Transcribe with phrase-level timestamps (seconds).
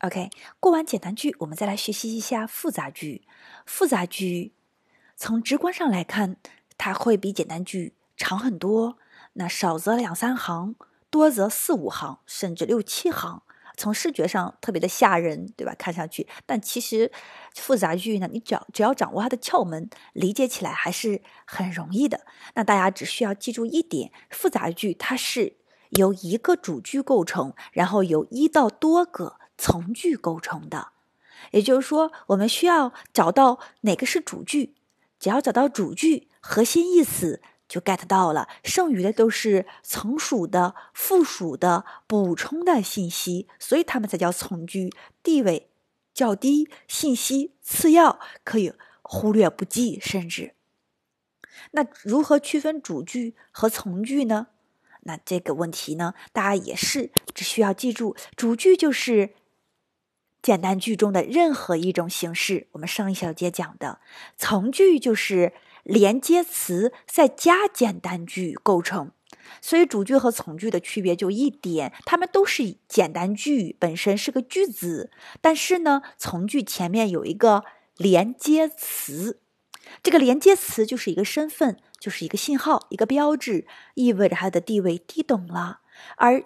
[0.00, 3.22] OK，过完简单句，我们再来学习一下复杂句。
[3.64, 4.52] 复杂句
[5.16, 6.36] 从直观上来看，
[6.76, 8.98] 它会比简单句长很多。
[9.34, 10.74] 那少则两三行，
[11.08, 13.42] 多则四五行，甚至六七行。
[13.76, 15.74] 从视觉上特别的吓人，对吧？
[15.78, 17.10] 看上去，但其实
[17.54, 22.26] 复杂句呢，你只要只要掌握它的窍门，理解起来还是很容易的。
[22.54, 25.56] 那大家只需要记住一点：复杂句它是
[25.90, 29.36] 由一个主句构成，然后由一到多个。
[29.62, 30.88] 从句构成的，
[31.52, 34.74] 也就是说，我们需要找到哪个是主句，
[35.20, 45.70] 只要找到主句，核心意思就 get 到了，剩余的都是从属的、附属的、补充的信息，所以它们才叫从句，地位
[46.12, 48.72] 较低，信息次要，可以
[49.02, 50.54] 忽略不计，甚至。
[51.70, 54.48] 那如何区分主句和从句呢？
[55.02, 59.36] 那这个问题呢，大家也是只需要记住，主句就是。
[60.42, 64.00] 简单句中的任何一种形式，我们上一小节讲的。
[64.36, 65.52] 从句就是
[65.84, 69.12] 连接词再加简单句构成，
[69.60, 77.62] 所以主句和从句的区别就一点，它们都是简单句本身是个句子，但是呢，从句前面有一个
[77.96, 79.38] 连接词，
[80.02, 85.82] 这个连接词就是一个身份，就是一个信号，一个标志，意味着它的地位低等了，
[86.16, 86.42] 而。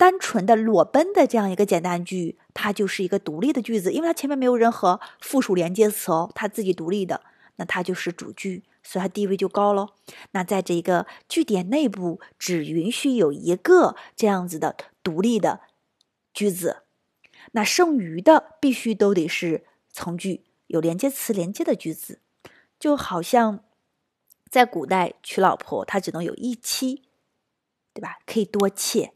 [0.00, 7.20] 单纯的裸奔的这样一个简单句，它就是一个独立的句子，因为它前面没有任何附属连接词哦，它自己独立的，
[7.56, 9.90] 那它就是主句，所以它地位就高喽。
[10.30, 15.60] 那在这个句点内部，只允许有一个这样子的独立的
[16.32, 16.78] 句子，
[17.52, 22.20] 那剩余的必须都得是从句，有连接词连接的句子，
[22.78, 23.62] 就好像
[24.48, 27.02] 在古代娶老婆，他只能有一妻，
[27.92, 28.16] 对吧？
[28.24, 29.12] 可以多妾。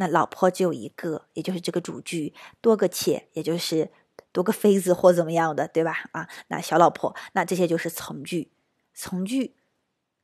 [0.00, 3.90] 那老婆只有一个，也就是这个主句，多个妾，也就是
[4.30, 6.08] 多个妃子或怎么样的，对吧？
[6.12, 8.52] 啊，那小老婆，那这些就是从句，
[8.94, 9.56] 从句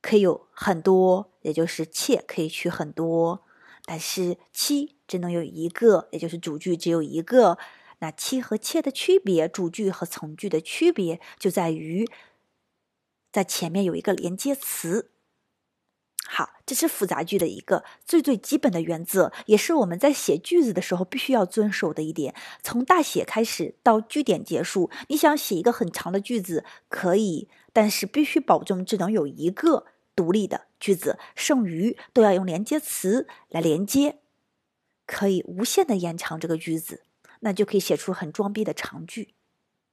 [0.00, 3.42] 可以有很多，也就是妾可以娶很多，
[3.84, 7.58] 但是妻只能有一个，也就是主句只有一个。
[7.98, 12.08] 那妻和妾的区别，主句和从句的区别就在于，
[13.32, 15.10] 在前面有一个连接词。
[16.36, 22.34] 好，这是复杂句的一个最最基本的原则，也是我们在写句子的时候必须要遵守的一点。
[22.60, 29.86] 从大写开始到句点结束，你想写一个很长的句子可以，但是必须保证只能有一个
[30.16, 34.18] 独立的句子，剩余都要用连接词来连接，
[35.06, 37.04] 可以无限的延长这个句子，
[37.42, 39.34] 那就可以写出很装逼的长句。